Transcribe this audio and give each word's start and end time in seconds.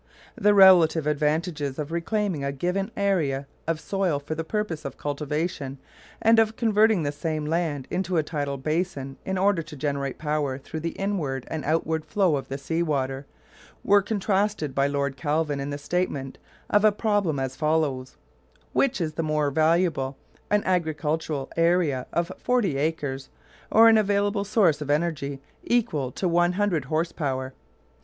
The 0.35 0.55
relative 0.55 1.05
advantages 1.05 1.77
of 1.77 1.91
reclaiming 1.91 2.43
a 2.43 2.51
given 2.51 2.89
area 2.97 3.45
of 3.67 3.79
soil 3.79 4.17
for 4.17 4.33
purposes 4.43 4.83
of 4.83 4.97
cultivation, 4.97 5.77
and 6.19 6.39
of 6.39 6.55
converting 6.55 7.03
the 7.03 7.11
same 7.11 7.45
land 7.45 7.87
into 7.91 8.17
a 8.17 8.23
tidal 8.23 8.57
basin 8.57 9.17
in 9.25 9.37
order 9.37 9.61
to 9.61 9.75
generate 9.75 10.17
power 10.17 10.57
through 10.57 10.79
the 10.79 10.97
inward 10.97 11.45
and 11.51 11.63
outward 11.65 12.03
flow 12.03 12.35
of 12.35 12.47
the 12.47 12.57
sea 12.57 12.81
water, 12.81 13.27
were 13.83 14.01
contrasted 14.01 14.73
by 14.73 14.87
Lord 14.87 15.17
Kelvin 15.17 15.59
in 15.59 15.69
the 15.69 15.77
statement 15.77 16.39
of 16.67 16.83
a 16.83 16.91
problem 16.91 17.37
as 17.37 17.55
follows: 17.55 18.17
Which 18.73 18.99
is 18.99 19.13
the 19.13 19.21
more 19.21 19.51
valuable 19.51 20.17
an 20.49 20.63
agricultural 20.63 21.51
area 21.55 22.07
of 22.11 22.31
forty 22.39 22.75
acres 22.77 23.29
or 23.71 23.87
an 23.87 23.99
available 23.99 24.45
source 24.45 24.81
of 24.81 24.89
energy 24.89 25.41
equal 25.63 26.11
to 26.13 26.27
one 26.27 26.53
hundred 26.53 26.85
horse 26.85 27.11
power? 27.11 27.53